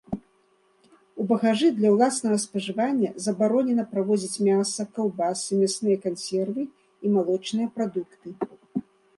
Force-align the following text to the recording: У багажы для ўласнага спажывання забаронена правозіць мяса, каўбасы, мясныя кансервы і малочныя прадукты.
У 1.23 1.25
багажы 1.31 1.67
для 1.79 1.89
ўласнага 1.95 2.37
спажывання 2.45 3.09
забаронена 3.25 3.85
правозіць 3.93 4.41
мяса, 4.49 4.81
каўбасы, 4.97 5.51
мясныя 5.63 5.97
кансервы 6.07 6.61
і 6.71 7.07
малочныя 7.19 7.67
прадукты. 7.77 8.27